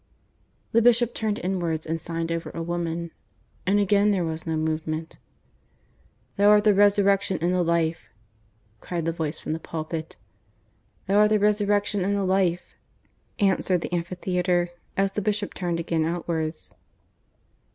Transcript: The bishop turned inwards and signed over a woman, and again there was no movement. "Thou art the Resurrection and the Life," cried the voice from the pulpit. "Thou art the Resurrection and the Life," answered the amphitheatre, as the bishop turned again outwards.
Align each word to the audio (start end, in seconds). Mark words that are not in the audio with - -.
The 0.71 0.81
bishop 0.81 1.13
turned 1.13 1.37
inwards 1.37 1.85
and 1.85 2.01
signed 2.01 2.31
over 2.31 2.49
a 2.55 2.63
woman, 2.63 3.11
and 3.67 3.79
again 3.79 4.09
there 4.09 4.25
was 4.25 4.47
no 4.47 4.57
movement. 4.57 5.19
"Thou 6.37 6.49
art 6.49 6.63
the 6.63 6.73
Resurrection 6.73 7.37
and 7.39 7.53
the 7.53 7.61
Life," 7.61 8.09
cried 8.79 9.05
the 9.05 9.11
voice 9.11 9.39
from 9.39 9.53
the 9.53 9.59
pulpit. 9.59 10.17
"Thou 11.05 11.19
art 11.19 11.29
the 11.29 11.37
Resurrection 11.37 12.03
and 12.03 12.15
the 12.15 12.23
Life," 12.23 12.73
answered 13.37 13.81
the 13.81 13.93
amphitheatre, 13.93 14.69
as 14.97 15.11
the 15.11 15.21
bishop 15.21 15.53
turned 15.53 15.79
again 15.79 16.03
outwards. 16.03 16.73